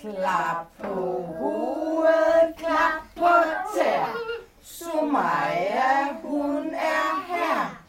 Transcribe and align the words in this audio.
Klap 0.00 0.66
på 0.82 0.94
hovedet, 1.38 2.56
klap 2.56 3.02
på 3.16 3.28
tær. 3.76 4.16
Sumaya, 4.62 6.12
hun 6.22 6.66
er 6.74 7.26
her. 7.26 7.82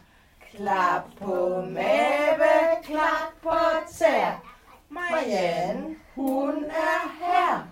Klap 0.50 1.02
på 1.20 1.64
mave, 1.68 2.82
klap 2.84 3.32
på 3.42 3.54
tær. 3.98 4.42
Marianne, 4.88 5.96
hun 6.14 6.64
er 6.64 7.24
her. 7.24 7.68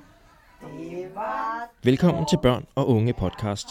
Det 0.61 1.11
var... 1.15 1.69
Velkommen 1.85 2.27
til 2.27 2.39
Børn 2.43 2.67
og 2.75 2.89
Unge 2.89 3.13
podcast. 3.13 3.69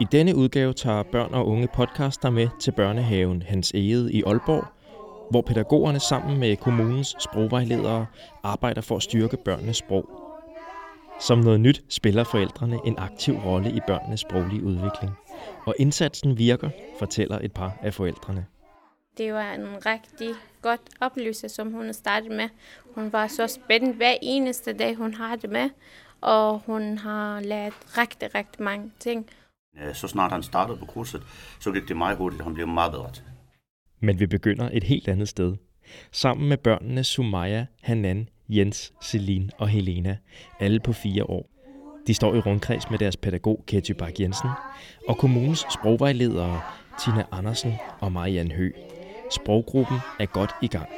I 0.00 0.04
denne 0.12 0.36
udgave 0.36 0.72
tager 0.72 1.02
Børn 1.02 1.34
og 1.34 1.46
Unge 1.48 1.68
podcast 1.74 2.22
dig 2.22 2.32
med 2.32 2.48
til 2.60 2.72
børnehaven 2.72 3.42
Hans 3.42 3.70
Egede 3.74 4.12
i 4.12 4.22
Aalborg, 4.26 4.64
hvor 5.30 5.42
pædagogerne 5.42 6.00
sammen 6.00 6.40
med 6.40 6.56
kommunens 6.56 7.16
sprogvejledere 7.18 8.06
arbejder 8.42 8.80
for 8.80 8.96
at 8.96 9.02
styrke 9.02 9.36
børnenes 9.36 9.76
sprog. 9.76 10.08
Som 11.20 11.38
noget 11.38 11.60
nyt 11.60 11.84
spiller 11.88 12.24
forældrene 12.24 12.78
en 12.84 12.98
aktiv 12.98 13.34
rolle 13.34 13.70
i 13.70 13.80
børnenes 13.86 14.20
sproglige 14.20 14.62
udvikling. 14.62 15.12
Og 15.66 15.74
indsatsen 15.78 16.38
virker, 16.38 16.70
fortæller 16.98 17.38
et 17.38 17.52
par 17.52 17.72
af 17.82 17.94
forældrene. 17.94 18.46
Det 19.18 19.32
var 19.32 19.52
en 19.52 19.86
rigtig 19.86 20.34
godt 20.62 20.80
oplevelse, 21.00 21.48
som 21.48 21.72
hun 21.72 21.92
startede 21.92 22.34
med. 22.34 22.48
Hun 22.94 23.12
var 23.12 23.26
så 23.26 23.46
spændt 23.46 23.96
hver 23.96 24.14
eneste 24.22 24.72
dag, 24.72 24.94
hun 24.94 25.14
har 25.14 25.36
det 25.36 25.50
med, 25.50 25.70
og 26.20 26.62
hun 26.66 26.98
har 26.98 27.40
lært 27.40 27.72
rigtig, 27.98 28.34
rigtig 28.34 28.62
mange 28.62 28.92
ting. 28.98 29.26
Så 29.92 30.08
snart 30.08 30.32
han 30.32 30.42
startede 30.42 30.78
på 30.78 30.86
kurset, 30.86 31.22
så 31.60 31.72
gik 31.72 31.88
det 31.88 31.96
meget 31.96 32.16
hurtigt, 32.16 32.40
og 32.40 32.46
han 32.46 32.54
blev 32.54 32.68
meget 32.68 32.92
bedre 32.92 33.12
til. 33.12 33.22
Men 34.00 34.20
vi 34.20 34.26
begynder 34.26 34.70
et 34.72 34.84
helt 34.84 35.08
andet 35.08 35.28
sted. 35.28 35.56
Sammen 36.12 36.48
med 36.48 36.56
børnene 36.56 37.04
Sumaya, 37.04 37.64
Hanan, 37.82 38.28
Jens, 38.48 38.92
Celine 39.02 39.50
og 39.58 39.68
Helena, 39.68 40.16
alle 40.60 40.80
på 40.80 40.92
fire 40.92 41.24
år. 41.24 41.50
De 42.06 42.14
står 42.14 42.34
i 42.34 42.38
rundkreds 42.38 42.90
med 42.90 42.98
deres 42.98 43.16
pædagog 43.16 43.64
Ketty 43.66 43.92
Bak 43.92 44.20
Jensen 44.20 44.50
og 45.08 45.18
kommunens 45.18 45.66
sprogvejledere 45.70 46.60
Tina 47.04 47.24
Andersen 47.32 47.74
og 48.00 48.12
Marianne 48.12 48.54
Hø. 48.54 48.70
Sproggruppen 49.30 49.98
er 50.20 50.26
godt 50.26 50.54
i 50.62 50.66
gang. 50.66 50.88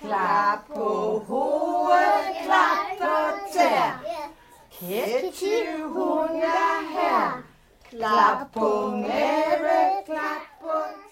Klap 0.00 0.58
på 0.66 1.24
hovedet, 1.26 2.36
klap 2.44 2.98
på 3.00 3.14
tær. 3.54 4.04
Ketty, 4.80 5.80
hun 5.82 6.42
er 6.42 6.76
her. 6.92 7.42
Klap 7.90 8.52
på 8.52 8.90
mave, 8.90 10.04
klap 10.06 10.42
på 10.60 10.68
tær. 10.68 11.09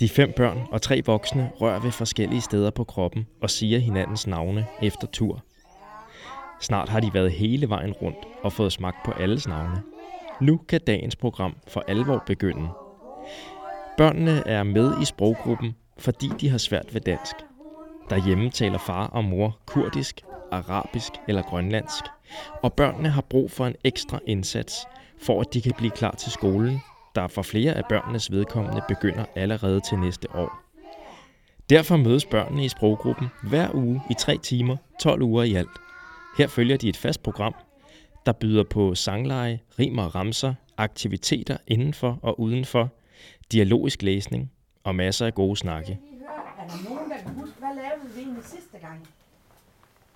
De 0.00 0.08
fem 0.08 0.32
børn 0.36 0.58
og 0.70 0.82
tre 0.82 1.02
voksne 1.06 1.50
rører 1.60 1.80
ved 1.80 1.90
forskellige 1.90 2.40
steder 2.40 2.70
på 2.70 2.84
kroppen 2.84 3.26
og 3.42 3.50
siger 3.50 3.78
hinandens 3.78 4.26
navne 4.26 4.66
efter 4.82 5.06
tur. 5.06 5.42
Snart 6.60 6.88
har 6.88 7.00
de 7.00 7.14
været 7.14 7.32
hele 7.32 7.68
vejen 7.68 7.92
rundt 7.92 8.18
og 8.42 8.52
fået 8.52 8.72
smagt 8.72 8.96
på 9.04 9.12
alles 9.12 9.48
navne. 9.48 9.82
Nu 10.40 10.60
kan 10.68 10.80
dagens 10.86 11.16
program 11.16 11.56
for 11.68 11.84
alvor 11.88 12.22
begynde. 12.26 12.68
Børnene 13.96 14.42
er 14.46 14.62
med 14.62 15.02
i 15.02 15.04
sproggruppen, 15.04 15.74
fordi 15.98 16.30
de 16.40 16.48
har 16.48 16.58
svært 16.58 16.94
ved 16.94 17.00
dansk. 17.00 17.34
Derhjemme 18.10 18.50
taler 18.50 18.78
far 18.78 19.06
og 19.06 19.24
mor 19.24 19.58
kurdisk, 19.66 20.20
arabisk 20.52 21.12
eller 21.28 21.42
grønlandsk, 21.42 22.04
og 22.62 22.72
børnene 22.72 23.08
har 23.08 23.22
brug 23.22 23.50
for 23.50 23.66
en 23.66 23.74
ekstra 23.84 24.18
indsats, 24.26 24.86
for 25.22 25.40
at 25.40 25.54
de 25.54 25.62
kan 25.62 25.72
blive 25.78 25.90
klar 25.90 26.14
til 26.14 26.32
skolen, 26.32 26.80
der 27.14 27.28
for 27.28 27.42
flere 27.42 27.72
af 27.74 27.82
børnenes 27.88 28.30
vedkommende 28.30 28.82
begynder 28.88 29.24
allerede 29.34 29.80
til 29.80 29.98
næste 29.98 30.34
år. 30.34 30.64
Derfor 31.70 31.96
mødes 31.96 32.24
børnene 32.26 32.64
i 32.64 32.68
sproggruppen 32.68 33.28
hver 33.42 33.74
uge 33.74 34.02
i 34.10 34.14
tre 34.18 34.38
timer, 34.38 34.76
12 35.00 35.22
uger 35.22 35.42
i 35.42 35.54
alt. 35.54 35.78
Her 36.38 36.46
følger 36.46 36.76
de 36.76 36.88
et 36.88 36.96
fast 36.96 37.22
program, 37.22 37.54
der 38.26 38.32
byder 38.32 38.64
på 38.64 38.94
sangleje, 38.94 39.60
rim 39.78 39.98
og 39.98 40.14
ramser, 40.14 40.54
aktiviteter 40.76 41.56
indenfor 41.66 42.18
og 42.22 42.40
udenfor, 42.40 42.88
dialogisk 43.52 44.02
læsning 44.02 44.52
og 44.84 44.94
masser 44.94 45.26
af 45.26 45.34
gode 45.34 45.56
snakke. 45.56 45.98
Er 46.58 46.66
der 46.68 46.90
nogen, 46.90 47.10
der 47.10 47.18
kan 47.18 47.34
huske, 47.34 47.54
hvad 47.58 47.74
lavede 47.74 48.14
vi 48.14 48.20
egentlig 48.20 48.44
sidste 48.44 48.78
gang? 48.78 49.08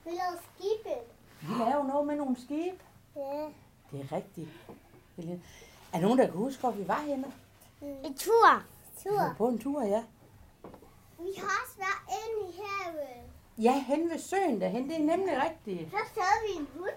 Vi 0.04 0.10
lavede 0.10 0.40
skibet. 0.54 1.02
Vi 1.40 1.64
lavede 1.64 1.88
noget 1.88 2.06
med 2.06 2.16
nogle 2.16 2.36
skibe. 2.36 2.76
Ja. 3.16 3.44
Det 3.92 4.06
er 4.10 4.16
rigtigt. 4.16 4.48
Er 5.92 6.00
nogen, 6.00 6.18
der 6.18 6.24
kan 6.24 6.34
huske, 6.34 6.60
hvor 6.60 6.70
vi 6.70 6.88
var 6.88 7.02
henne? 7.06 7.24
En 8.04 8.14
tur. 8.14 8.62
Vi 9.04 9.10
var 9.10 9.26
Tur. 9.28 9.34
på 9.38 9.48
en 9.48 9.58
tur, 9.58 9.82
ja. 9.82 10.02
Vi 11.18 11.30
har 11.38 11.62
også 11.62 11.76
været 11.78 12.18
inde 12.18 12.52
i 12.52 12.60
havet. 12.60 13.08
Ja, 13.58 13.84
hen 13.86 14.10
ved 14.10 14.18
søen 14.18 14.60
derhen. 14.60 14.88
Det 14.88 14.94
er 14.94 14.98
nemlig 14.98 15.34
rigtigt. 15.44 15.90
Så 15.90 15.96
sad 16.14 16.46
vi 16.46 16.60
en 16.60 16.68
hund. 16.78 16.90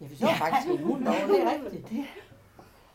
Ja, 0.00 0.06
vi 0.06 0.16
så 0.16 0.26
ja. 0.26 0.32
faktisk 0.32 0.70
en 0.70 0.84
hund 0.86 1.08
over, 1.08 1.26
det 1.26 1.42
er 1.42 1.50
rigtigt. 1.52 2.08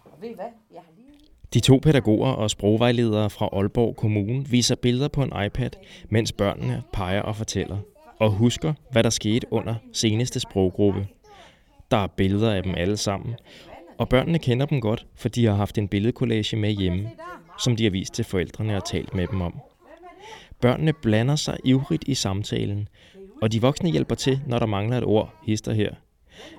Og 0.06 0.12
ved 0.22 0.30
I 0.30 0.34
hvad? 0.34 0.46
Jeg 0.74 0.82
har 0.82 0.92
lige... 0.98 1.20
De 1.54 1.60
to 1.60 1.80
pædagoger 1.84 2.32
og 2.32 2.50
sprogvejledere 2.50 3.30
fra 3.30 3.50
Aalborg 3.54 3.96
Kommune 3.96 4.46
viser 4.48 4.76
billeder 4.76 5.08
på 5.08 5.24
en 5.24 5.44
iPad, 5.46 5.70
mens 6.10 6.32
børnene 6.32 6.84
peger 6.94 7.22
og 7.22 7.36
fortæller. 7.36 7.78
Og 8.20 8.32
husker, 8.32 8.74
hvad 8.92 9.04
der 9.04 9.10
skete 9.10 9.54
under 9.54 9.76
seneste 9.94 10.40
sproggruppe. 10.40 11.08
Der 11.92 11.98
er 11.98 12.08
billeder 12.08 12.54
af 12.54 12.64
dem 12.64 12.76
alle 12.78 12.98
sammen, 12.98 13.36
og 14.00 14.10
børnene 14.10 14.40
kender 14.40 14.66
dem 14.66 14.82
godt, 14.82 15.06
for 15.16 15.30
de 15.30 15.46
har 15.46 15.56
haft 15.56 15.78
en 15.78 15.88
billedkollage 15.88 16.58
med 16.58 16.72
hjemme, 16.72 17.10
som 17.64 17.76
de 17.76 17.84
har 17.84 17.92
vist 17.92 18.14
til 18.14 18.26
forældrene 18.26 18.78
og 18.78 18.86
talt 18.86 19.14
med 19.14 19.28
dem 19.28 19.42
om. 19.42 19.60
Børnene 20.62 20.94
blander 20.94 21.36
sig 21.36 21.58
ivrigt 21.64 22.04
i 22.08 22.14
samtalen, 22.14 22.88
og 23.42 23.52
de 23.52 23.62
voksne 23.62 23.90
hjælper 23.90 24.16
til, 24.16 24.42
når 24.48 24.60
der 24.60 24.66
mangler 24.66 24.98
et 24.98 25.04
ord, 25.04 25.34
hister 25.44 25.74
her. 25.74 25.94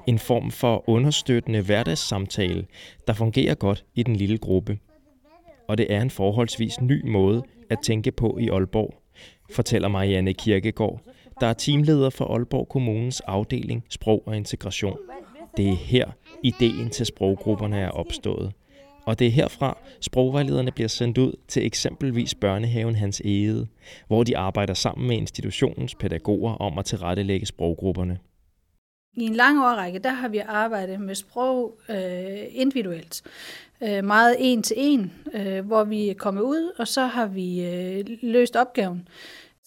En 0.06 0.18
form 0.18 0.50
for 0.50 0.88
understøttende 0.88 1.60
hverdagssamtale, 1.60 2.66
der 3.06 3.12
fungerer 3.12 3.54
godt 3.54 3.84
i 3.94 4.02
den 4.02 4.16
lille 4.16 4.38
gruppe. 4.38 4.78
Og 5.68 5.78
det 5.78 5.92
er 5.92 6.02
en 6.02 6.10
forholdsvis 6.10 6.80
ny 6.80 7.08
måde 7.08 7.42
at 7.70 7.78
tænke 7.84 8.10
på 8.10 8.38
i 8.40 8.48
Aalborg, 8.48 8.94
fortæller 9.50 9.88
Marianne 9.88 10.32
Kirkegaard, 10.32 11.00
der 11.40 11.46
er 11.46 11.52
teamleder 11.52 12.10
for 12.10 12.24
Aalborg 12.34 12.68
Kommunens 12.68 13.20
afdeling 13.20 13.84
Sprog 13.88 14.22
og 14.26 14.36
Integration. 14.36 14.98
Det 15.56 15.68
er 15.68 15.76
her, 15.76 16.10
ideen 16.42 16.90
til 16.90 17.06
sproggrupperne 17.06 17.78
er 17.78 17.90
opstået. 17.90 18.52
Og 19.06 19.18
det 19.18 19.26
er 19.26 19.30
herfra, 19.30 19.78
sprogvejlederne 20.00 20.72
bliver 20.72 20.88
sendt 20.88 21.18
ud 21.18 21.32
til 21.48 21.66
eksempelvis 21.66 22.34
børnehaven 22.34 22.94
Hans 22.94 23.20
Egede, 23.24 23.66
hvor 24.06 24.22
de 24.22 24.36
arbejder 24.36 24.74
sammen 24.74 25.08
med 25.08 25.16
institutionens 25.16 25.94
pædagoger 25.94 26.52
om 26.52 26.78
at 26.78 26.84
tilrettelægge 26.84 27.46
sproggrupperne. 27.46 28.18
I 29.16 29.22
en 29.22 29.34
lang 29.34 29.58
årrække, 29.58 29.98
der 29.98 30.10
har 30.10 30.28
vi 30.28 30.38
arbejdet 30.38 31.00
med 31.00 31.14
sprog 31.14 31.78
øh, 31.88 32.38
individuelt. 32.50 33.22
Øh, 33.82 34.04
meget 34.04 34.36
en 34.38 34.62
til 34.62 34.76
en, 34.78 35.12
øh, 35.34 35.66
hvor 35.66 35.84
vi 35.84 36.08
er 36.08 36.14
kommet 36.14 36.42
ud, 36.42 36.72
og 36.78 36.88
så 36.88 37.06
har 37.06 37.26
vi 37.26 37.64
øh, 37.64 38.04
løst 38.22 38.56
opgaven. 38.56 39.08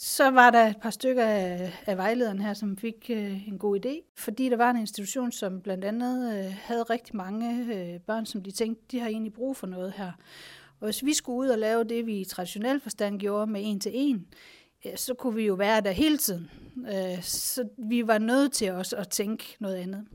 Så 0.05 0.31
var 0.31 0.49
der 0.49 0.67
et 0.67 0.77
par 0.81 0.89
stykker 0.89 1.25
af, 1.25 1.73
af 1.85 1.97
vejlederen 1.97 2.39
her, 2.39 2.53
som 2.53 2.77
fik 2.77 3.09
øh, 3.09 3.47
en 3.47 3.57
god 3.57 3.85
idé, 3.85 4.13
fordi 4.17 4.49
der 4.49 4.57
var 4.57 4.71
en 4.71 4.79
institution, 4.79 5.31
som 5.31 5.61
blandt 5.61 5.85
andet 5.85 6.37
øh, 6.37 6.53
havde 6.61 6.83
rigtig 6.83 7.15
mange 7.15 7.75
øh, 7.75 7.99
børn, 7.99 8.25
som 8.25 8.43
de 8.43 8.51
tænkte, 8.51 8.83
de 8.91 8.99
har 8.99 9.07
egentlig 9.07 9.33
brug 9.33 9.57
for 9.57 9.67
noget 9.67 9.93
her. 9.97 10.11
Og 10.79 10.85
hvis 10.87 11.05
vi 11.05 11.13
skulle 11.13 11.39
ud 11.39 11.47
og 11.47 11.59
lave 11.59 11.83
det, 11.83 12.05
vi 12.05 12.19
i 12.21 12.25
traditionel 12.25 12.79
forstand 12.79 13.19
gjorde 13.19 13.51
med 13.51 13.61
en 13.63 13.79
til 13.79 13.91
en, 13.95 14.25
ja, 14.85 14.95
så 14.95 15.13
kunne 15.13 15.35
vi 15.35 15.45
jo 15.45 15.53
være 15.53 15.81
der 15.81 15.91
hele 15.91 16.17
tiden. 16.17 16.49
Øh, 16.77 17.21
Så 17.21 17.67
vi 17.77 18.07
var 18.07 18.17
nødt 18.17 18.53
til 18.53 18.71
også 18.71 18.95
at 18.95 19.09
tænke 19.09 19.55
noget 19.59 19.75
andet. 19.75 20.05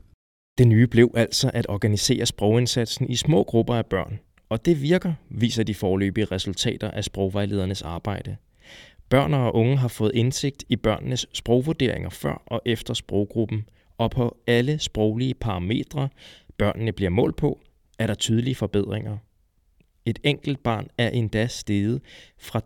Det 0.57 0.67
nye 0.67 0.87
blev 0.87 1.11
altså 1.15 1.51
at 1.53 1.69
organisere 1.69 2.25
sprogindsatsen 2.25 3.09
i 3.09 3.15
små 3.15 3.43
grupper 3.43 3.75
af 3.75 3.85
børn, 3.85 4.19
og 4.49 4.65
det 4.65 4.81
virker, 4.81 5.13
viser 5.29 5.63
de 5.63 5.75
forløbige 5.75 6.25
resultater 6.25 6.91
af 6.91 7.03
sprogvejledernes 7.03 7.81
arbejde. 7.81 8.37
Børn 9.09 9.33
og 9.33 9.55
unge 9.55 9.77
har 9.77 9.87
fået 9.87 10.11
indsigt 10.15 10.63
i 10.69 10.75
børnenes 10.75 11.27
sprogvurderinger 11.33 12.09
før 12.09 12.43
og 12.45 12.61
efter 12.65 12.93
sproggruppen, 12.93 13.69
og 13.97 14.11
på 14.11 14.37
alle 14.47 14.79
sproglige 14.79 15.33
parametre, 15.33 16.09
børnene 16.57 16.93
bliver 16.93 17.09
målt 17.09 17.35
på, 17.35 17.61
er 17.99 18.07
der 18.07 18.13
tydelige 18.13 18.55
forbedringer. 18.55 19.17
Et 20.05 20.19
enkelt 20.23 20.63
barn 20.63 20.87
er 20.97 21.09
endda 21.09 21.47
steget 21.47 22.01
fra 22.39 22.61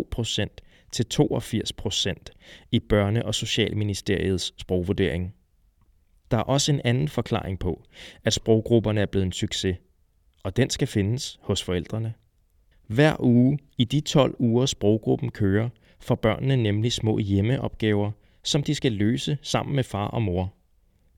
2,2 0.00 0.08
procent 0.10 0.60
til 0.92 1.06
82 1.06 1.72
procent 1.72 2.30
i 2.72 2.80
Børne- 2.92 3.24
og 3.24 3.34
Socialministeriets 3.34 4.52
sprogvurdering. 4.60 5.34
Der 6.30 6.36
er 6.36 6.42
også 6.42 6.72
en 6.72 6.80
anden 6.84 7.08
forklaring 7.08 7.58
på, 7.58 7.82
at 8.24 8.32
sproggrupperne 8.32 9.00
er 9.00 9.06
blevet 9.06 9.26
en 9.26 9.32
succes, 9.32 9.76
og 10.42 10.56
den 10.56 10.70
skal 10.70 10.88
findes 10.88 11.38
hos 11.42 11.62
forældrene. 11.62 12.14
Hver 12.94 13.16
uge 13.20 13.58
i 13.78 13.84
de 13.84 14.00
12 14.00 14.36
uger 14.38 14.66
sproggruppen 14.66 15.30
kører, 15.30 15.68
får 16.00 16.14
børnene 16.14 16.56
nemlig 16.56 16.92
små 16.92 17.18
hjemmeopgaver, 17.18 18.10
som 18.42 18.62
de 18.62 18.74
skal 18.74 18.92
løse 18.92 19.38
sammen 19.42 19.76
med 19.76 19.84
far 19.84 20.06
og 20.06 20.22
mor. 20.22 20.54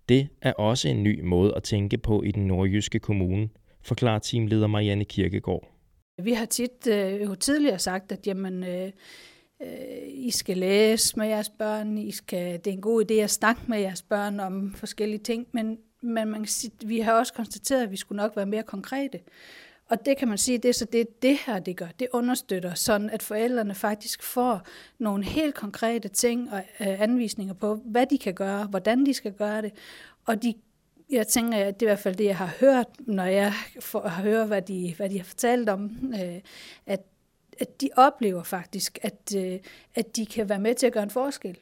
Det 0.08 0.28
er 0.42 0.52
også 0.52 0.88
en 0.88 1.02
ny 1.02 1.20
måde 1.22 1.54
at 1.56 1.62
tænke 1.62 1.98
på 1.98 2.22
i 2.22 2.30
den 2.30 2.46
nordjyske 2.46 2.98
kommune, 2.98 3.48
forklarer 3.82 4.18
teamleder 4.18 4.66
Marianne 4.66 5.04
Kirkegaard. 5.04 5.70
Vi 6.22 6.32
har 6.32 6.44
tit 6.44 6.86
øh, 6.88 7.22
jo 7.22 7.34
tidligere 7.34 7.78
sagt, 7.78 8.12
at 8.12 8.26
jamen, 8.26 8.64
øh, 8.64 8.90
øh 9.62 9.68
I 10.08 10.30
skal 10.30 10.56
læse 10.56 11.18
med 11.18 11.26
jeres 11.26 11.50
børn, 11.58 11.98
I 11.98 12.10
skal, 12.10 12.52
det 12.58 12.66
er 12.66 12.74
en 12.74 12.80
god 12.80 13.04
idé 13.10 13.14
at 13.14 13.30
snakke 13.30 13.62
med 13.68 13.78
jeres 13.78 14.02
børn 14.02 14.40
om 14.40 14.74
forskellige 14.74 15.22
ting, 15.22 15.46
men, 15.52 15.78
men 16.02 16.28
man 16.28 16.40
kan 16.40 16.46
sige, 16.46 16.72
vi 16.86 17.00
har 17.00 17.12
også 17.12 17.32
konstateret, 17.32 17.82
at 17.82 17.90
vi 17.90 17.96
skulle 17.96 18.22
nok 18.22 18.36
være 18.36 18.46
mere 18.46 18.62
konkrete. 18.62 19.20
Og 19.90 20.06
det 20.06 20.16
kan 20.18 20.28
man 20.28 20.38
sige, 20.38 20.58
det 20.58 20.68
er 20.68 20.72
så 20.72 20.84
det, 20.92 21.22
det 21.22 21.38
her 21.46 21.58
det 21.58 21.76
gør. 21.76 21.86
Det 21.98 22.08
understøtter 22.12 22.74
sådan, 22.74 23.10
at 23.10 23.22
forældrene 23.22 23.74
faktisk 23.74 24.22
får 24.22 24.62
nogle 24.98 25.24
helt 25.24 25.54
konkrete 25.54 26.08
ting 26.08 26.52
og 26.52 26.58
øh, 26.58 27.00
anvisninger 27.00 27.54
på, 27.54 27.74
hvad 27.84 28.06
de 28.06 28.18
kan 28.18 28.34
gøre, 28.34 28.64
hvordan 28.64 29.06
de 29.06 29.14
skal 29.14 29.32
gøre 29.32 29.62
det. 29.62 29.72
Og 30.26 30.42
de, 30.42 30.54
jeg 31.10 31.26
tænker, 31.26 31.58
at 31.58 31.80
det 31.80 31.86
er 31.86 31.90
i 31.90 31.92
hvert 31.92 31.98
fald 31.98 32.16
det, 32.16 32.24
jeg 32.24 32.36
har 32.36 32.54
hørt, 32.60 32.86
når 32.98 33.24
jeg 33.24 33.52
får, 33.80 34.08
hører, 34.08 34.46
hvad 34.46 34.62
de, 34.62 34.94
hvad 34.96 35.10
de 35.10 35.18
har 35.18 35.24
fortalt 35.24 35.68
om, 35.68 36.12
øh, 36.14 36.40
at, 36.86 37.00
at 37.60 37.80
de 37.80 37.88
oplever 37.96 38.42
faktisk, 38.42 38.98
at, 39.02 39.36
øh, 39.36 39.58
at 39.94 40.16
de 40.16 40.26
kan 40.26 40.48
være 40.48 40.60
med 40.60 40.74
til 40.74 40.86
at 40.86 40.92
gøre 40.92 41.02
en 41.02 41.10
forskel. 41.10 41.58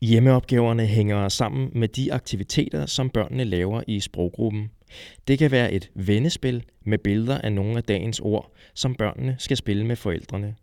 Hjemmeopgaverne 0.00 0.86
hænger 0.86 1.28
sammen 1.28 1.70
med 1.74 1.88
de 1.88 2.12
aktiviteter, 2.12 2.86
som 2.86 3.10
børnene 3.10 3.44
laver 3.44 3.82
i 3.86 4.00
sproggruppen. 4.00 4.70
Det 5.28 5.38
kan 5.38 5.50
være 5.50 5.72
et 5.72 5.90
vennespil 5.94 6.64
med 6.84 6.98
billeder 6.98 7.38
af 7.38 7.52
nogle 7.52 7.76
af 7.76 7.82
dagens 7.82 8.20
ord, 8.20 8.52
som 8.74 8.94
børnene 8.94 9.36
skal 9.38 9.56
spille 9.56 9.86
med 9.86 9.96
forældrene. 9.96 10.54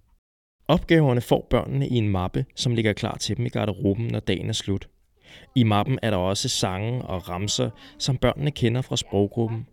Opgaverne 0.68 1.22
får 1.22 1.48
børnene 1.50 1.88
i 1.88 1.96
en 1.96 2.10
mappe, 2.10 2.46
som 2.56 2.76
ligger 2.76 2.94
klar 2.94 3.18
til 3.18 3.38
dem 3.38 3.46
i 3.46 3.50
garderoben, 3.50 4.08
når 4.08 4.20
dagen 4.20 4.50
er 4.50 4.54
slut. 4.54 4.88
I 5.56 5.64
mappen 5.64 6.00
er 6.02 6.10
der 6.10 6.18
også 6.18 6.50
sange 6.50 7.02
og 7.02 7.30
ramser, 7.30 7.70
som 7.98 8.18
børnene 8.18 8.52
kender 8.52 8.82
fra 8.82 8.98
sproggruppen, 8.98 9.68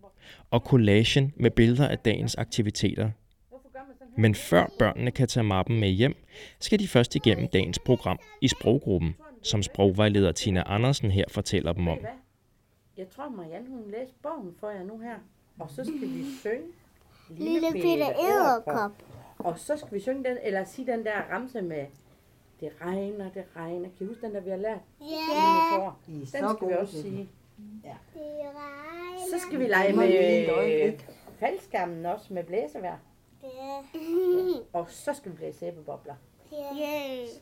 og 0.51 0.59
collagen 0.59 1.33
med 1.37 1.51
billeder 1.51 1.87
af 1.87 1.97
dagens 1.97 2.35
aktiviteter. 2.35 3.09
Men 4.17 4.35
før 4.35 4.65
børnene 4.79 5.11
kan 5.11 5.27
tage 5.27 5.43
mappen 5.43 5.79
med 5.79 5.89
hjem, 5.89 6.15
skal 6.59 6.79
de 6.79 6.87
først 6.87 7.15
igennem 7.15 7.47
dagens 7.47 7.79
program 7.85 8.19
i 8.41 8.47
sproggruppen, 8.47 9.15
som 9.43 9.63
sprogvejleder 9.63 10.31
Tina 10.31 10.63
Andersen 10.65 11.11
her 11.11 11.25
fortæller 11.31 11.73
dem 11.73 11.87
om. 11.87 11.97
Jeg 12.99 13.09
tror, 13.09 13.29
Marianne, 13.29 13.69
hun 13.69 13.91
læser 13.91 14.13
bogen 14.21 14.55
for 14.59 14.69
jer 14.69 14.83
nu 14.83 14.97
her. 14.97 15.15
Og 15.59 15.69
så 15.69 15.83
skal 15.83 16.01
vi 16.01 16.25
synge 16.39 16.67
Lille 17.29 17.71
Peter 17.71 18.09
Edderkop. 18.19 18.91
Og 19.37 19.59
så 19.59 19.77
skal 19.77 19.91
vi 19.91 19.99
synge 19.99 20.23
den, 20.29 20.37
eller 20.43 20.63
sige 20.63 20.91
den 20.91 21.05
der 21.05 21.21
ramse 21.31 21.61
med 21.61 21.85
Det 22.59 22.71
regner, 22.81 23.31
det 23.31 23.43
regner. 23.55 23.89
Kan 23.97 24.05
I 24.05 24.05
huske 24.05 24.21
den, 24.21 24.35
der 24.35 24.41
vi 24.41 24.49
har 24.49 24.57
lært? 24.57 24.79
Ja, 25.01 25.89
Den 26.17 26.27
skal 26.55 26.67
vi 26.67 26.73
også 26.73 27.01
sige. 27.01 27.29
det 27.83 28.21
regner. 28.23 29.25
Så 29.31 29.39
skal 29.47 29.59
vi 29.59 29.67
lege 29.67 29.95
med 29.95 30.93
faldskærmen 31.39 32.05
også 32.05 32.33
med 32.33 32.43
blæsevejr. 32.43 32.97
Ja. 33.43 33.81
Og 34.73 34.85
så 34.89 35.13
skal 35.13 35.31
vi 35.31 35.37
blæse 35.37 35.65
æbebobler. 35.65 36.15
Ja. 36.51 37.25
Så 37.27 37.39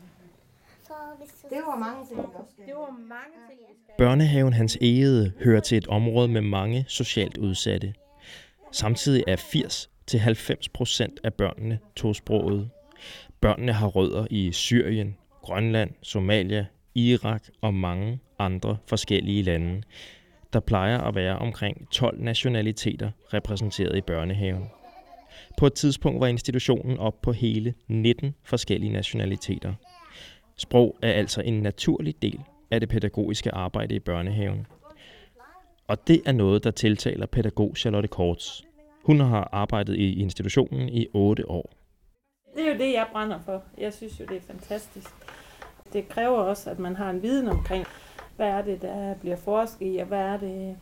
Det 1.50 1.58
var 1.66 1.80
mange 1.80 2.08
ting, 2.08 2.20
vi 2.20 2.26
også 2.34 2.52
skal. 2.54 2.66
Det 2.66 2.76
var 2.76 2.92
mange 2.92 3.36
ting, 3.50 3.60
vi 3.60 3.74
skal. 3.84 3.94
Børnehaven 3.98 4.54
Hans 4.54 4.78
Egede 4.82 5.32
hører 5.44 5.60
til 5.60 5.78
et 5.78 5.88
område 5.88 6.28
med 6.28 6.42
mange 6.42 6.86
socialt 6.88 7.38
udsatte. 7.38 7.94
Samtidig 8.72 9.24
er 9.28 9.36
80-90 10.12 10.68
procent 10.74 11.20
af 11.24 11.34
børnene 11.34 11.80
tosprogede. 11.96 12.70
Børnene 13.42 13.74
har 13.74 13.88
rødder 13.88 14.28
i 14.30 14.52
Syrien, 14.52 15.18
Grønland, 15.42 15.92
Somalia, 16.02 16.66
Irak 16.96 17.44
og 17.62 17.74
mange 17.74 18.20
andre 18.40 18.78
forskellige 18.88 19.44
lande. 19.44 19.82
Der 20.54 20.60
plejer 20.60 21.02
at 21.02 21.16
være 21.16 21.40
omkring 21.40 21.90
12 21.92 22.24
nationaliteter 22.24 23.12
repræsenteret 23.34 23.98
i 23.98 24.02
børnehaven. 24.02 24.70
På 25.58 25.66
et 25.66 25.74
tidspunkt 25.74 26.20
var 26.20 26.28
institutionen 26.28 26.98
op 26.98 27.22
på 27.22 27.32
hele 27.32 27.74
19 27.88 28.36
forskellige 28.44 28.92
nationaliteter. 28.92 29.74
Sprog 30.58 30.98
er 31.02 31.12
altså 31.12 31.42
en 31.42 31.62
naturlig 31.62 32.22
del 32.22 32.40
af 32.72 32.80
det 32.80 32.90
pædagogiske 32.90 33.52
arbejde 33.52 33.96
i 33.96 34.00
børnehaven. 34.00 34.68
Og 35.88 36.08
det 36.08 36.22
er 36.26 36.32
noget, 36.32 36.64
der 36.64 36.72
tiltaler 36.72 37.26
pædagog 37.26 37.74
Charlotte 37.78 38.08
Korts. 38.08 38.64
Hun 39.04 39.20
har 39.20 39.50
arbejdet 39.52 39.96
i 39.96 40.22
institutionen 40.22 40.90
i 40.90 41.08
8 41.14 41.50
år. 41.50 41.70
Det 42.56 42.68
er 42.68 42.74
jo 42.74 42.78
det, 42.78 42.94
jeg 42.94 43.08
brænder 43.12 43.40
for. 43.40 43.64
Jeg 43.78 43.94
synes 43.94 44.20
jo, 44.20 44.26
det 44.26 44.38
er 44.38 44.42
fantastisk. 44.42 45.10
Det 45.94 46.10
kræver 46.10 46.38
også, 46.38 46.70
at 46.70 46.80
man 46.80 46.96
har 46.96 47.10
en 47.10 47.22
viden 47.22 47.48
omkring, 47.48 47.86
hvad 48.36 48.48
er 48.48 48.62
det, 48.62 48.82
der 48.82 49.16
bliver 49.16 49.36
forsket 49.36 49.96
i, 49.96 49.98
og 49.98 50.08
hvad 50.08 50.20
er 50.20 50.38
det, 50.38 50.78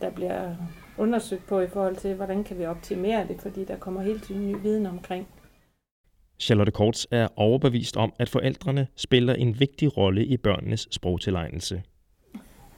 der 0.00 0.10
bliver 0.10 0.54
undersøgt 0.98 1.46
på 1.46 1.60
i 1.60 1.68
forhold 1.68 1.96
til, 1.96 2.14
hvordan 2.14 2.44
kan 2.44 2.58
vi 2.58 2.66
optimere 2.66 3.26
det, 3.28 3.40
fordi 3.40 3.64
der 3.64 3.76
kommer 3.76 4.02
hele 4.02 4.20
tiden 4.20 4.52
ny 4.52 4.56
viden 4.62 4.86
omkring. 4.86 5.28
Charlotte 6.42 6.72
Korts 6.72 7.06
er 7.10 7.28
overbevist 7.36 7.96
om, 7.96 8.12
at 8.18 8.28
forældrene 8.28 8.86
spiller 8.96 9.34
en 9.34 9.60
vigtig 9.60 9.96
rolle 9.96 10.24
i 10.24 10.36
børnenes 10.36 10.88
sprogtilegnelse. 10.90 11.82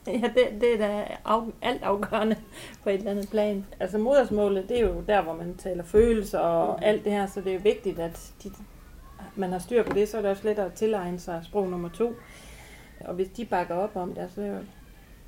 Ja, 0.07 0.11
det, 0.35 0.61
det 0.61 0.73
er 0.73 0.77
da 0.77 1.17
af, 1.25 1.41
alt 1.61 1.83
afgørende 1.83 2.35
på 2.83 2.89
et 2.89 2.95
eller 2.95 3.11
andet 3.11 3.29
plan. 3.29 3.65
Altså 3.79 3.97
modersmålet, 3.97 4.69
det 4.69 4.77
er 4.77 4.81
jo 4.81 5.03
der, 5.07 5.21
hvor 5.21 5.33
man 5.33 5.57
taler 5.57 5.83
følelser 5.83 6.39
og 6.39 6.85
alt 6.85 7.03
det 7.03 7.11
her, 7.11 7.27
så 7.27 7.41
det 7.41 7.55
er 7.55 7.59
vigtigt, 7.59 7.99
at 7.99 8.33
de, 8.43 8.51
man 9.35 9.51
har 9.51 9.59
styr 9.59 9.83
på 9.83 9.93
det, 9.93 10.09
så 10.09 10.17
er 10.17 10.21
det 10.21 10.31
også 10.31 10.47
lettere 10.47 10.65
at 10.65 10.73
tilegne 10.73 11.19
sig 11.19 11.41
sprog 11.43 11.69
nummer 11.69 11.89
to. 11.89 12.13
Og 12.99 13.13
hvis 13.13 13.27
de 13.27 13.45
bakker 13.45 13.75
op 13.75 13.95
om 13.95 14.13
det, 14.13 14.31
så 14.35 14.59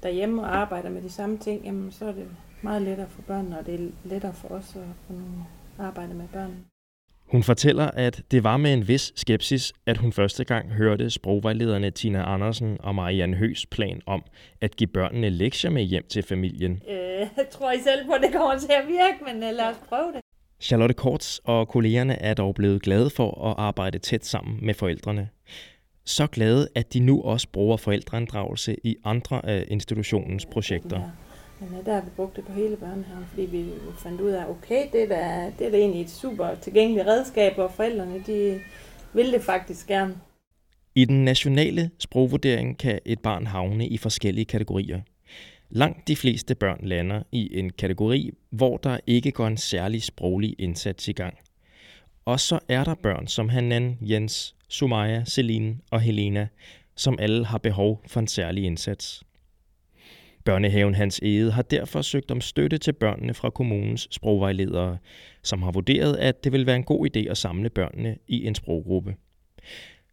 derhjemme 0.03 0.41
og 0.41 0.57
arbejder 0.57 0.89
med 0.89 1.01
de 1.01 1.09
samme 1.09 1.37
ting, 1.37 1.65
jamen, 1.65 1.91
så 1.91 2.05
er 2.05 2.11
det 2.11 2.27
meget 2.61 2.81
lettere 2.81 3.09
for 3.09 3.21
børnene, 3.21 3.59
og 3.59 3.65
det 3.65 3.75
er 3.75 3.87
lettere 4.03 4.33
for 4.33 4.47
os 4.47 4.75
at 4.75 5.15
arbejde 5.79 6.13
med 6.13 6.27
børnene. 6.33 6.63
Hun 7.27 7.43
fortæller, 7.43 7.91
at 7.91 8.21
det 8.31 8.43
var 8.43 8.57
med 8.57 8.73
en 8.73 8.87
vis 8.87 9.13
skepsis, 9.15 9.73
at 9.85 9.97
hun 9.97 10.13
første 10.13 10.43
gang 10.43 10.71
hørte 10.71 11.09
sprogvejlederne 11.09 11.91
Tina 11.91 12.33
Andersen 12.33 12.77
og 12.79 12.95
Marianne 12.95 13.37
Høs 13.37 13.65
plan 13.65 14.01
om 14.05 14.23
at 14.61 14.75
give 14.75 14.87
børnene 14.87 15.29
lektier 15.29 15.71
med 15.71 15.83
hjem 15.83 16.05
til 16.09 16.23
familien. 16.23 16.81
Øh, 16.89 17.27
tror 17.51 17.71
I 17.71 17.79
selv 17.79 18.05
på, 18.05 18.11
at 18.11 18.21
det 18.21 18.31
kommer 18.33 18.59
til 18.59 18.71
at 18.71 18.87
virke, 18.87 19.33
men 19.33 19.43
øh, 19.43 19.55
lad 19.55 19.65
os 19.65 19.75
prøve 19.89 20.11
det. 20.13 20.21
Charlotte 20.61 20.93
Korts 20.93 21.41
og 21.43 21.67
kollegerne 21.67 22.21
er 22.21 22.33
dog 22.33 22.55
blevet 22.55 22.81
glade 22.81 23.09
for 23.09 23.49
at 23.49 23.55
arbejde 23.57 23.99
tæt 23.99 24.25
sammen 24.25 24.65
med 24.65 24.73
forældrene. 24.73 25.29
Så 26.05 26.27
glade, 26.27 26.67
at 26.75 26.93
de 26.93 26.99
nu 26.99 27.21
også 27.21 27.47
bruger 27.53 27.77
forældreinddragelse 27.77 28.75
i 28.83 28.95
andre 29.03 29.45
af 29.45 29.65
institutionens 29.67 30.45
projekter. 30.45 31.01
Men 31.59 31.69
ja, 31.73 31.81
der 31.91 31.93
har 31.93 32.01
vi 32.01 32.09
brugt 32.15 32.35
det 32.35 32.45
på 32.45 32.51
hele 32.51 32.77
børnehaven, 32.77 33.25
fordi 33.29 33.45
vi 33.45 33.65
fandt 33.97 34.21
ud 34.21 34.29
af, 34.29 34.49
okay, 34.49 34.87
det 34.91 35.03
er 35.03 35.07
da, 35.07 35.51
det 35.59 35.67
er 35.67 35.71
da 35.71 35.77
egentlig 35.77 36.01
et 36.01 36.09
super 36.09 36.55
tilgængeligt 36.55 37.07
redskab, 37.07 37.57
og 37.57 37.71
forældrene 37.71 38.23
de 38.27 38.59
vil 39.13 39.31
det 39.31 39.41
faktisk 39.41 39.87
gerne. 39.87 40.15
I 40.95 41.05
den 41.05 41.25
nationale 41.25 41.91
sprogvurdering 41.99 42.77
kan 42.77 42.99
et 43.05 43.19
barn 43.19 43.47
havne 43.47 43.87
i 43.87 43.97
forskellige 43.97 44.45
kategorier. 44.45 45.01
Langt 45.69 46.07
de 46.07 46.15
fleste 46.15 46.55
børn 46.55 46.79
lander 46.83 47.23
i 47.31 47.59
en 47.59 47.69
kategori, 47.69 48.31
hvor 48.49 48.77
der 48.77 48.99
ikke 49.07 49.31
går 49.31 49.47
en 49.47 49.57
særlig 49.57 50.03
sproglig 50.03 50.55
indsats 50.59 51.07
i 51.07 51.11
gang. 51.11 51.37
Og 52.25 52.39
så 52.39 52.59
er 52.69 52.83
der 52.83 52.95
børn 52.95 53.27
som 53.27 53.49
Hanan, 53.49 53.97
Jens, 54.01 54.55
Sumaya, 54.69 55.25
Celine 55.25 55.77
og 55.91 56.01
Helena, 56.01 56.47
som 56.95 57.19
alle 57.19 57.45
har 57.45 57.57
behov 57.57 58.01
for 58.07 58.19
en 58.19 58.27
særlig 58.27 58.63
indsats. 58.63 59.23
Børnehaven 60.47 60.95
Hans 60.95 61.19
Ede 61.23 61.51
har 61.51 61.61
derfor 61.61 62.01
søgt 62.01 62.31
om 62.31 62.41
støtte 62.41 62.77
til 62.77 62.93
børnene 62.93 63.33
fra 63.33 63.49
kommunens 63.49 64.07
sprogvejledere, 64.11 64.97
som 65.43 65.63
har 65.63 65.71
vurderet, 65.71 66.15
at 66.15 66.43
det 66.43 66.51
vil 66.51 66.65
være 66.65 66.75
en 66.75 66.83
god 66.83 67.07
idé 67.07 67.29
at 67.29 67.37
samle 67.37 67.69
børnene 67.69 68.17
i 68.27 68.45
en 68.45 68.55
sproggruppe. 68.55 69.15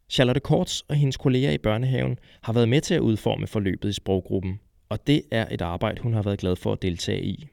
Charlotte 0.08 0.40
Korts 0.40 0.80
og 0.80 0.94
hendes 0.96 1.16
kolleger 1.16 1.50
i 1.50 1.58
børnehaven 1.58 2.18
har 2.42 2.52
været 2.52 2.68
med 2.68 2.80
til 2.80 2.94
at 2.94 3.00
udforme 3.00 3.46
forløbet 3.46 3.88
i 3.88 3.92
sproggruppen, 3.92 4.60
og 4.88 5.06
det 5.06 5.22
er 5.30 5.46
et 5.50 5.62
arbejde, 5.62 6.00
hun 6.00 6.14
har 6.14 6.22
været 6.22 6.38
glad 6.38 6.56
for 6.56 6.72
at 6.72 6.82
deltage 6.82 7.22
i. 7.22 7.48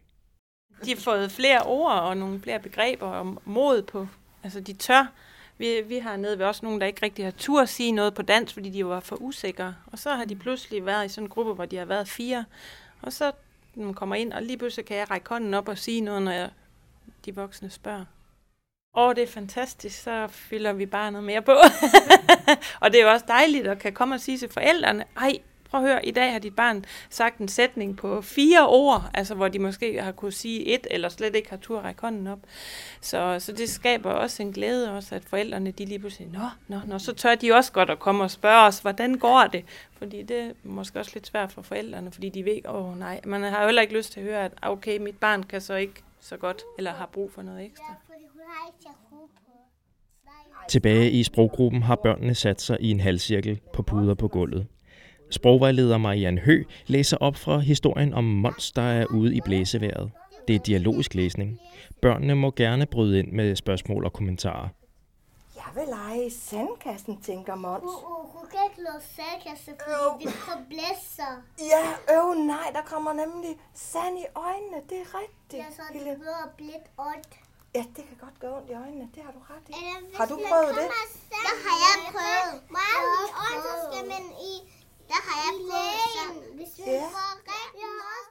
De 0.85 0.89
har 0.89 0.99
fået 0.99 1.31
flere 1.31 1.61
ord 1.65 1.91
og 1.91 2.17
nogle 2.17 2.39
flere 2.39 2.59
begreber 2.59 3.07
og 3.07 3.41
mod 3.45 3.81
på. 3.81 4.07
Altså, 4.43 4.59
de 4.59 4.73
tør. 4.73 5.13
Vi, 5.57 5.81
vi 5.81 5.97
har 5.97 6.17
nede 6.17 6.39
ved 6.39 6.45
også 6.45 6.65
nogen, 6.65 6.81
der 6.81 6.87
ikke 6.87 7.05
rigtig 7.05 7.25
har 7.25 7.31
tur 7.31 7.61
at 7.61 7.69
sige 7.69 7.91
noget 7.91 8.13
på 8.13 8.21
dansk, 8.21 8.53
fordi 8.53 8.69
de 8.69 8.85
var 8.85 8.99
for 8.99 9.15
usikre. 9.15 9.75
Og 9.91 9.99
så 9.99 10.15
har 10.15 10.25
de 10.25 10.35
pludselig 10.35 10.85
været 10.85 11.05
i 11.05 11.09
sådan 11.09 11.25
en 11.25 11.29
gruppe, 11.29 11.53
hvor 11.53 11.65
de 11.65 11.77
har 11.77 11.85
været 11.85 12.07
fire. 12.07 12.45
Og 13.01 13.13
så 13.13 13.31
når 13.75 13.85
man 13.85 13.93
kommer 13.93 14.15
ind, 14.15 14.33
og 14.33 14.41
lige 14.41 14.57
pludselig 14.57 14.85
kan 14.85 14.97
jeg 14.97 15.11
række 15.11 15.29
hånden 15.29 15.53
op 15.53 15.67
og 15.67 15.77
sige 15.77 16.01
noget, 16.01 16.21
når 16.21 16.31
jeg, 16.31 16.49
de 17.25 17.35
voksne 17.35 17.69
spørger. 17.69 18.05
Og 18.93 19.15
det 19.15 19.23
er 19.23 19.27
fantastisk, 19.27 20.01
så 20.01 20.27
fylder 20.27 20.73
vi 20.73 20.85
bare 20.85 21.11
noget 21.11 21.25
mere 21.25 21.41
på. 21.41 21.51
og 22.81 22.91
det 22.91 22.99
er 22.99 23.03
jo 23.03 23.11
også 23.11 23.25
dejligt 23.27 23.67
at 23.67 23.79
kan 23.79 23.93
komme 23.93 24.15
og 24.15 24.21
sige 24.21 24.37
til 24.37 24.49
forældrene, 24.49 25.05
ej, 25.17 25.37
prøv 25.71 25.83
at 25.83 25.87
høre, 25.87 26.05
i 26.05 26.11
dag 26.11 26.31
har 26.31 26.39
dit 26.39 26.55
barn 26.55 26.85
sagt 27.09 27.37
en 27.37 27.47
sætning 27.47 27.97
på 27.97 28.21
fire 28.21 28.67
ord, 28.67 29.09
altså 29.13 29.35
hvor 29.35 29.47
de 29.47 29.59
måske 29.59 30.01
har 30.01 30.11
kunne 30.11 30.31
sige 30.31 30.65
et, 30.65 30.87
eller 30.91 31.09
slet 31.09 31.35
ikke 31.35 31.49
har 31.49 31.57
tur 31.57 31.77
at 31.77 31.83
række 31.83 32.01
hånden 32.01 32.27
op. 32.27 32.39
Så, 33.01 33.35
så 33.39 33.51
det 33.51 33.69
skaber 33.69 34.11
også 34.11 34.43
en 34.43 34.53
glæde 34.53 34.91
også, 34.91 35.15
at 35.15 35.25
forældrene 35.25 35.71
de 35.71 35.85
lige 35.85 35.99
pludselig, 35.99 36.27
nå, 36.27 36.39
nå, 36.67 36.79
nå, 36.87 36.99
så 36.99 37.13
tør 37.13 37.35
de 37.35 37.51
også 37.51 37.71
godt 37.71 37.89
at 37.89 37.99
komme 37.99 38.23
og 38.23 38.31
spørge 38.31 38.67
os, 38.67 38.79
hvordan 38.79 39.17
går 39.17 39.49
det? 39.51 39.65
Fordi 39.97 40.23
det 40.23 40.39
er 40.39 40.51
måske 40.63 40.99
også 40.99 41.11
lidt 41.13 41.27
svært 41.27 41.51
for 41.51 41.61
forældrene, 41.61 42.11
fordi 42.11 42.29
de 42.29 42.45
ved, 42.45 42.67
åh 42.67 42.89
oh, 42.89 42.99
nej, 42.99 43.21
man 43.25 43.43
har 43.43 43.61
jo 43.61 43.65
heller 43.65 43.81
ikke 43.81 43.97
lyst 43.97 44.11
til 44.11 44.19
at 44.19 44.25
høre, 44.25 44.45
at 44.45 44.51
okay, 44.61 44.97
mit 44.97 45.17
barn 45.17 45.43
kan 45.43 45.61
så 45.61 45.75
ikke 45.75 46.03
så 46.19 46.37
godt, 46.37 46.61
eller 46.77 46.91
har 46.91 47.05
brug 47.05 47.31
for 47.31 47.41
noget 47.41 47.65
ekstra. 47.65 47.95
Tilbage 50.69 51.11
i 51.11 51.23
sproggruppen 51.23 51.83
har 51.83 51.95
børnene 51.95 52.35
sat 52.35 52.61
sig 52.61 52.77
i 52.81 52.91
en 52.91 52.99
halvcirkel 52.99 53.59
på 53.73 53.81
puder 53.81 54.13
på 54.13 54.27
gulvet. 54.27 54.67
Sprogvejleder 55.31 55.97
Marianne 55.97 56.41
Hø 56.41 56.63
læser 56.87 57.17
op 57.17 57.35
fra 57.35 57.57
historien 57.59 58.13
om 58.13 58.23
Mons, 58.23 58.71
der 58.71 58.81
er 58.99 59.05
ude 59.05 59.35
i 59.35 59.41
blæseværet. 59.45 60.11
Det 60.47 60.55
er 60.55 60.59
dialogisk 60.59 61.13
læsning. 61.13 61.59
Børnene 62.01 62.35
må 62.35 62.51
gerne 62.55 62.85
bryde 62.85 63.19
ind 63.19 63.31
med 63.31 63.55
spørgsmål 63.55 64.05
og 64.05 64.13
kommentarer. 64.13 64.67
Jeg 65.61 65.69
vil 65.77 65.87
lege 65.97 66.21
i 66.27 66.29
sandkassen, 66.49 67.13
tænker 67.27 67.55
Mons. 67.55 67.83
Uh, 67.83 68.11
uh, 68.11 68.25
hun 68.35 68.45
kan 68.51 68.59
ikke 68.69 68.81
låse 68.87 69.07
sandkasse, 69.17 69.71
fordi 69.83 70.25
det 70.25 70.33
får 70.47 70.59
blæser. 70.71 71.33
Ja, 71.73 71.83
øv 72.17 72.25
nej, 72.53 72.67
der 72.77 72.83
kommer 72.93 73.11
nemlig 73.23 73.53
sand 73.91 74.15
i 74.25 74.27
øjnene. 74.49 74.77
Det 74.89 74.97
er 75.03 75.09
rigtigt. 75.21 75.59
Ja, 75.63 75.67
så 75.77 75.81
er 75.87 75.91
Lille. 75.93 76.09
det 76.11 76.17
bliver 76.23 76.43
blidt 76.59 76.87
ondt. 77.09 77.33
Ja, 77.77 77.83
det 77.95 78.03
kan 78.09 78.17
godt 78.25 78.37
gøre 78.43 78.53
ondt 78.57 78.69
i 78.73 78.75
øjnene. 78.85 79.05
Det 79.15 79.21
har 79.25 79.31
du 79.37 79.41
ret 79.51 79.65
i. 79.69 79.73
Eller 79.77 80.17
Har 80.19 80.25
du 80.31 80.35
prøvet 80.49 80.73
det? 80.79 80.87
sand- 80.91 81.39
Det 81.47 81.55
har 81.65 81.77
jeg 81.87 81.95
prøvet. 82.15 82.53
Meget 82.79 83.19
i 83.29 83.31
øjnene, 83.45 83.61
så 83.67 83.73
skal 83.87 84.03
man 84.13 84.23
i. 84.51 84.53
Der 85.11 85.19
har 85.27 85.35
jeg 85.45 85.51
prøvet 85.69 85.99
sand. 86.17 86.37
Hvis 86.57 86.71
vi 86.77 86.91
Ja. 86.99 87.05
får 87.17 87.31
rigtig 87.53 87.87
meget. 88.03 88.25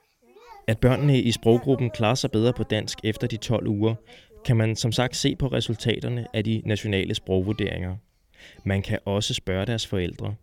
At 0.71 0.79
børnene 0.79 1.21
i 1.21 1.33
sproggruppen 1.33 1.91
klarer 1.91 2.15
sig 2.15 2.31
bedre 2.31 2.53
på 2.53 2.63
dansk 2.63 2.99
efter 3.05 3.27
de 3.27 3.37
12 3.37 3.67
uger, 3.67 3.95
kan 4.45 4.57
man 4.57 4.77
som 4.77 4.93
sagt 4.93 5.17
se 5.17 5.37
på 5.37 5.47
resultaterne 5.47 6.27
af 6.35 6.45
de 6.45 6.63
nationale 6.65 7.15
sprogvurderinger. 7.15 7.97
Man 8.65 8.83
kan 8.83 8.99
også 9.05 9.35
spørge 9.35 9.67
deres 9.67 9.87
forældre. 9.87 10.35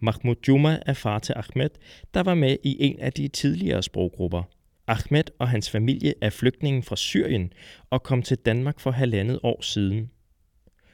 Mahmoud 0.00 0.36
Juma 0.48 0.78
er 0.86 0.92
far 0.92 1.18
til 1.18 1.34
Ahmed, 1.36 1.70
der 2.14 2.22
var 2.22 2.34
med 2.34 2.56
i 2.64 2.76
en 2.80 3.00
af 3.00 3.12
de 3.12 3.28
tidligere 3.28 3.82
sproggrupper. 3.82 4.42
Ahmed 4.86 5.24
og 5.38 5.48
hans 5.48 5.70
familie 5.70 6.14
er 6.20 6.30
flygtningen 6.30 6.82
fra 6.82 6.96
Syrien 6.96 7.52
og 7.90 8.02
kom 8.02 8.22
til 8.22 8.36
Danmark 8.36 8.80
for 8.80 8.90
halvandet 8.90 9.40
år 9.42 9.62
siden. 9.62 10.10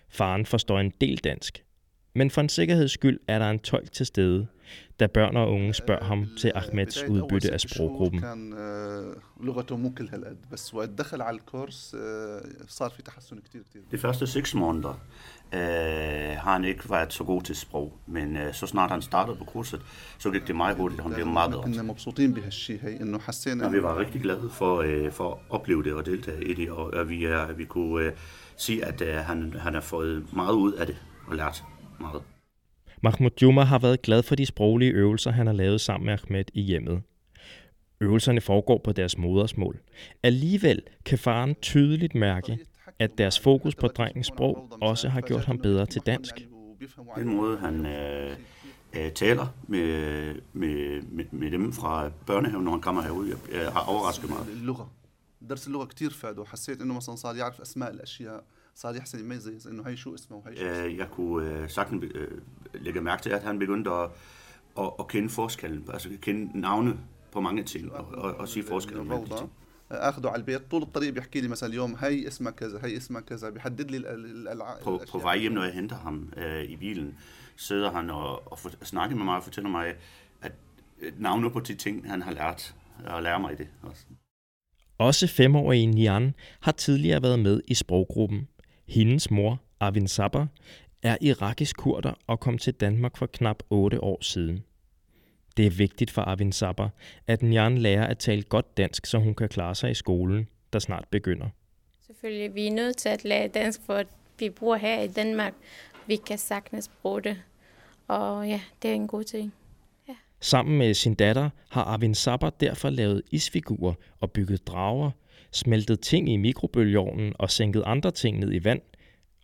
Faren 0.09 0.47
forstår 0.47 0.81
en 0.81 0.93
del 1.01 1.19
dansk, 1.19 1.65
men 2.15 2.31
for 2.31 2.41
en 2.41 2.49
sikkerheds 2.49 2.93
skyld 2.93 3.21
er 3.29 3.39
der 3.39 3.51
en 3.51 3.59
tolk 3.59 3.93
til 3.93 4.07
stede, 4.07 4.47
da 5.01 5.07
børn 5.07 5.37
og 5.37 5.53
unge 5.53 5.75
spørger 5.75 6.05
ham 6.05 6.27
til 6.39 6.53
Ahmeds 6.55 7.03
udbytte 7.05 7.53
af 7.53 7.61
sproggruppen. 7.61 8.21
De 13.91 13.99
første 13.99 14.27
seks 14.27 14.55
måneder 14.55 15.01
øh, 15.55 15.61
har 16.39 16.53
han 16.53 16.65
ikke 16.65 16.91
været 16.91 17.13
så 17.13 17.25
god 17.25 17.43
til 17.43 17.57
sprog, 17.57 17.99
men 18.07 18.37
øh, 18.37 18.55
så 18.55 18.67
snart 18.67 18.91
han 18.91 19.03
startede 19.03 19.37
på 19.37 19.45
kurset, 19.45 19.81
så 20.19 20.31
gik 20.31 20.47
det 20.47 20.57
meget 20.57 20.77
hurtigt, 20.77 21.03
han 21.03 21.13
blev 21.13 21.27
meget 21.27 21.53
godt. 21.53 21.67
Ja, 23.65 23.71
vi 23.71 23.83
var 23.83 23.99
rigtig 23.99 24.21
glade 24.21 24.51
for, 24.53 24.81
øh, 24.81 25.13
for 25.13 25.31
at 25.31 25.39
opleve 25.51 25.83
det 25.83 25.93
og 25.95 26.07
deltage 26.07 26.45
i 26.51 26.55
det, 26.55 26.71
og, 26.71 26.95
og 26.95 27.09
vi, 27.09 27.25
er, 27.25 27.53
vi 27.53 27.65
kunne 27.65 28.05
øh, 28.07 28.13
se, 28.57 28.81
at 28.83 29.01
øh, 29.01 29.15
han, 29.15 29.55
han 29.59 29.75
har 29.75 29.81
fået 29.81 30.27
meget 30.33 30.55
ud 30.55 30.73
af 30.73 30.87
det 30.87 30.97
og 31.27 31.37
lært 31.37 31.65
meget. 32.02 32.22
Mahmoud 33.02 33.32
Juma 33.42 33.64
har 33.64 33.80
været 33.80 34.02
glad 34.02 34.24
for 34.24 34.36
de 34.36 34.46
sproglige 34.46 34.92
øvelser, 34.92 35.32
han 35.32 35.48
har 35.48 35.54
lavet 35.54 35.82
sammen 35.82 36.06
med 36.06 36.14
Ahmed 36.14 36.46
i 36.54 36.62
hjemmet. 36.62 37.02
Øvelserne 38.02 38.42
foregår 38.42 38.82
på 38.84 38.92
deres 38.92 39.18
modersmål. 39.18 39.80
Alligevel 40.24 40.82
kan 41.06 41.18
faren 41.18 41.56
tydeligt 41.62 42.16
mærke, 42.16 42.60
at 43.00 43.18
deres 43.18 43.40
fokus 43.40 43.76
på 43.76 43.88
drengens 43.88 44.28
sprog 44.28 44.78
også 44.82 45.10
har 45.10 45.22
gjort 45.22 45.46
ham 45.46 45.58
bedre 45.58 45.86
til 45.86 46.02
dansk. 46.06 46.36
Den 47.16 47.36
måde, 47.36 47.58
han 47.58 47.86
øh, 47.86 48.36
øh, 48.94 49.12
taler 49.12 49.48
med, 49.68 50.36
med, 50.54 51.02
med, 51.02 51.26
med 51.32 51.52
dem 51.52 51.74
fra 51.74 52.12
børnehaven, 52.26 52.64
når 52.66 52.72
han 52.72 52.82
kommer 52.82 53.02
herud, 53.02 53.28
øh, 53.52 53.62
har 53.62 53.90
overrasket 53.90 54.30
mig. 54.30 54.38
اللغه 54.48 54.90
درس 55.50 55.68
اللغه 55.68 55.86
كتير 55.86 56.10
فاده 56.10 56.46
حسيت 56.46 56.82
انه 56.82 56.94
مثلا 56.94 57.16
صار 57.16 57.36
يعرف 57.36 57.62
اسماء 57.62 57.92
الاشياء 57.92 58.44
صار 58.76 58.96
يحسن 58.96 59.20
يميز 59.20 59.68
انه 59.68 59.84
هي 59.88 59.98
شو 59.98 60.16
اسمه 60.16 60.38
وهي 60.38 60.56
شو 60.56 60.62
اسمه 60.62 60.86
Øh, 60.86 60.98
jeg 60.98 61.08
kunne 61.12 61.50
øh, 61.50 61.70
sagtens 61.70 62.04
øh, 62.16 62.28
lægge 62.74 63.02
mærke 63.02 63.24
til, 63.24 63.30
at 63.30 63.44
han 63.44 63.60
begyndte 63.60 63.92
at, 63.92 64.10
at, 64.80 64.92
at 65.00 65.08
kende 65.08 65.30
forskellen, 65.30 65.86
altså 65.94 66.10
kende 66.22 66.60
navne 66.60 67.00
på 67.32 67.42
mange 67.42 67.64
ting, 67.64 67.92
og, 67.92 68.06
og, 68.12 68.36
og 68.36 68.48
sige 68.48 68.64
forskellen 68.64 69.08
mellem 69.08 69.26
de 69.26 69.26
الروضه 69.26 69.42
ting. 69.42 69.52
اخذه 69.92 70.28
على 70.30 70.40
البيت 70.40 70.72
طول 70.72 70.82
الطريق 70.82 71.14
بيحكي 71.14 71.42
لي 71.42 71.48
مثلا 71.48 71.70
اليوم 71.70 71.96
هي 71.96 72.28
اسمها 72.28 72.52
كذا 72.52 72.86
هي 72.86 72.98
اسمها 72.98 73.22
كذا 73.22 73.50
بيحدد 73.50 73.92
لي 73.92 73.98
الالعاب 73.98 74.80
På, 74.84 75.02
på 75.12 75.20
vej 75.20 75.38
hjem, 75.38 75.52
når 75.52 75.64
jeg 75.64 75.74
henter 75.74 75.96
ham 75.96 76.34
øh, 76.38 76.64
i 76.64 76.76
bilen, 76.76 77.18
sidder 77.56 77.92
han 77.92 78.10
og, 78.10 78.52
og 78.52 78.60
for, 78.60 78.72
snakker 78.84 79.16
med 79.16 79.26
mig 79.26 79.36
og 79.36 79.44
fortæller 79.44 79.70
mig, 79.70 79.94
at 80.42 80.52
øh, 81.02 81.22
navne 81.22 81.52
på 81.52 81.60
de 81.60 81.76
ting, 81.76 82.10
han 82.10 82.22
har 82.22 82.32
lært, 82.32 82.76
og 83.06 83.24
lærer 83.24 83.40
mig 83.40 83.58
det 83.58 83.68
også. 83.84 84.06
Også 84.98 85.28
femårige 85.28 85.86
Nian 85.88 86.34
har 86.62 86.72
tidligere 86.72 87.22
været 87.24 87.40
med 87.40 87.62
i 87.68 87.74
sproggruppen. 87.74 88.48
Hendes 88.95 89.31
mor, 89.31 89.61
Arvin 89.81 90.09
Saber, 90.09 90.47
er 91.03 91.17
irakisk 91.21 91.77
kurder 91.77 92.13
og 92.27 92.41
kom 92.41 92.59
til 92.59 92.75
Danmark 92.75 93.17
for 93.17 93.27
knap 93.27 93.63
8 93.71 94.05
år 94.05 94.19
siden. 94.23 94.65
Det 95.57 95.67
er 95.67 95.71
vigtigt 95.71 96.11
for 96.11 96.23
Arvin 96.23 96.53
Saber, 96.53 96.89
at 97.27 97.43
Nian 97.43 97.79
lærer 97.79 98.07
at 98.07 98.19
tale 98.19 98.43
godt 98.43 98.77
dansk, 98.77 99.07
så 99.07 99.19
hun 99.19 99.35
kan 99.35 99.49
klare 99.49 99.75
sig 99.75 99.91
i 99.91 99.95
skolen, 99.95 100.49
der 100.73 100.79
snart 100.79 101.05
begynder. 101.11 101.49
Selvfølgelig, 102.07 102.55
vi 102.55 102.67
er 102.67 102.73
nødt 102.73 102.97
til 102.97 103.09
at 103.09 103.25
lære 103.25 103.49
dansk, 103.49 103.81
for 103.87 103.95
at 103.95 104.07
vi 104.39 104.51
bor 104.51 104.77
her 104.77 105.01
i 105.01 105.09
Danmark. 105.09 105.53
Vi 106.07 106.17
kan 106.17 106.39
sagtens 106.39 106.91
bruge 107.03 107.23
det. 107.23 107.43
Og 108.09 108.49
ja, 108.49 108.61
det 108.83 108.91
er 108.91 108.95
en 108.95 109.09
god 109.09 109.25
ting. 109.25 109.55
Sammen 110.41 110.79
med 110.79 110.95
sin 110.95 111.15
datter 111.15 111.51
har 111.71 111.85
Arvin 111.85 112.15
Saber 112.15 112.51
derfor 112.51 112.91
lavet 112.91 113.23
isfigurer 113.31 113.95
og 114.21 114.31
bygget 114.31 114.67
drager, 114.67 115.11
smeltet 115.53 116.01
ting 116.01 116.29
i 116.29 116.37
mikrobølgeovnen 116.37 117.33
og 117.39 117.51
sænket 117.51 117.83
andre 117.87 118.11
ting 118.11 118.39
ned 118.39 118.53
i 118.53 118.65
vand, 118.65 118.81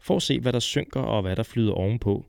for 0.03 0.17
at 0.17 0.23
se, 0.23 0.41
hvad 0.41 0.53
der 0.53 0.61
synker 0.61 1.01
og 1.01 1.23
hvad 1.23 1.37
der 1.37 1.43
flyder 1.43 1.73
ovenpå. 1.73 2.27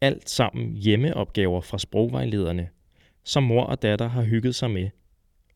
Alt 0.00 0.30
sammen 0.30 0.72
hjemmeopgaver 0.72 1.60
fra 1.60 1.78
sprogvejlederne, 1.78 2.68
som 3.24 3.42
mor 3.42 3.64
og 3.64 3.82
datter 3.82 4.08
har 4.08 4.22
hygget 4.22 4.54
sig 4.54 4.70
med, 4.70 4.90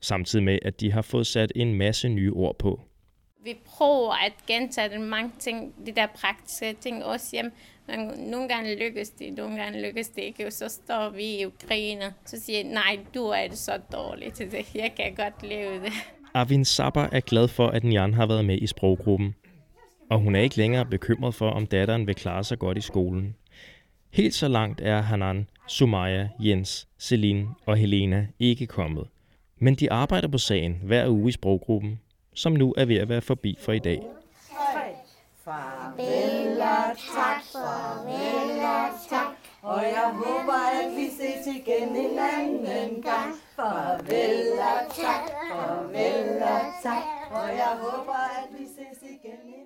samtidig 0.01 0.45
med, 0.45 0.59
at 0.63 0.81
de 0.81 0.93
har 0.93 1.03
fået 1.03 1.27
sat 1.27 1.53
en 1.57 1.75
masse 1.75 2.09
nye 2.09 2.33
ord 2.33 2.59
på. 2.59 2.81
Vi 3.45 3.57
prøver 3.65 4.25
at 4.27 4.33
gentage 4.47 4.99
mange 4.99 5.33
ting, 5.39 5.87
de 5.87 5.93
der 5.93 6.07
praktiske 6.07 6.77
ting 6.81 7.05
også 7.05 7.27
hjem. 7.33 7.53
Nogle 8.17 8.49
gange 8.49 8.79
lykkes 8.79 9.11
det, 9.11 9.33
nogle 9.33 9.57
gange 9.57 9.83
lykkes 9.83 10.09
det 10.09 10.23
ikke. 10.23 10.47
Og 10.47 10.53
så 10.53 10.69
står 10.69 11.11
vi 11.11 11.25
i 11.25 11.47
griner. 11.69 12.11
Så 12.27 12.41
siger 12.41 12.59
jeg, 12.59 12.69
nej, 12.69 12.99
du 13.15 13.27
er 13.27 13.49
det 13.49 13.59
så 13.59 13.81
dårlig 13.93 14.33
til 14.33 14.51
det. 14.51 14.75
Jeg 14.75 14.93
kan 14.97 15.15
godt 15.15 15.43
leve 15.43 15.75
det. 15.75 15.93
Arvin 16.39 16.65
Saber 16.65 17.09
er 17.13 17.21
glad 17.21 17.49
for, 17.49 17.69
at 17.69 17.85
Nian 17.85 18.15
har 18.15 18.27
været 18.27 18.45
med 18.45 18.59
i 18.59 18.67
sproggruppen. 18.67 19.35
Og 20.11 20.19
hun 20.19 20.35
er 20.35 20.41
ikke 20.41 20.57
længere 20.57 20.87
bekymret 20.87 21.35
for, 21.35 21.51
om 21.51 21.67
datteren 21.67 22.07
vil 22.07 22.15
klare 22.15 22.45
sig 22.45 22.59
godt 22.59 22.79
i 22.79 22.81
skolen. 22.81 23.35
Helt 24.11 24.35
så 24.35 24.49
langt 24.49 24.81
er 24.81 25.01
Hanan, 25.01 25.49
Sumaya, 25.69 26.29
Jens, 26.41 26.89
Celine 26.99 27.49
og 27.67 27.77
Helena 27.77 28.27
ikke 28.39 28.67
kommet. 28.67 29.07
Men 29.61 29.75
de 29.75 29.93
arbejder 29.93 30.29
på 30.29 30.39
sagen 30.39 30.81
hver 30.83 31.09
uge 31.09 31.29
i 31.29 31.33
sproggruppen, 31.33 32.01
som 32.35 32.53
nu 32.53 32.75
er 32.77 32.85
ved 32.85 32.97
at 32.97 33.09
være 33.09 33.21
forbi 33.21 33.59
for 33.61 33.73
i 33.73 33.79
dag. 33.79 34.03
Farvel 35.45 36.61
og 36.61 36.97
tak, 37.15 37.43
farvel 37.53 38.61
og 38.61 39.09
tak. 39.11 39.37
Og 39.63 39.83
jeg 39.83 40.11
håber, 40.15 40.59
at 40.83 40.97
vi 40.97 41.07
ses 41.07 41.47
igen 41.57 41.97
en 41.97 42.19
anden 42.19 43.03
gang. 43.03 43.35
Farvel 43.59 44.53
og 44.53 44.95
tak, 44.95 45.25
farvel 45.51 46.43
og 46.43 46.61
tak. 46.83 47.03
Og 47.31 47.49
jeg 47.49 47.73
håber, 47.81 48.21
at 48.39 48.49
vi 48.59 48.65
ses 48.67 49.03
igen 49.03 49.58